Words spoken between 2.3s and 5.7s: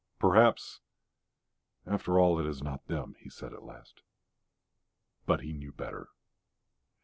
it is not them," he said at last. But he